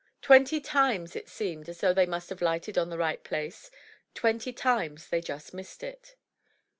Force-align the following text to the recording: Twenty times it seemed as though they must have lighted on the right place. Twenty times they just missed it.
Twenty 0.23 0.59
times 0.59 1.15
it 1.15 1.29
seemed 1.29 1.69
as 1.69 1.79
though 1.79 1.93
they 1.93 2.07
must 2.07 2.29
have 2.31 2.41
lighted 2.41 2.75
on 2.75 2.89
the 2.89 2.97
right 2.97 3.23
place. 3.23 3.69
Twenty 4.15 4.51
times 4.51 5.09
they 5.09 5.21
just 5.21 5.53
missed 5.53 5.83
it. 5.83 6.15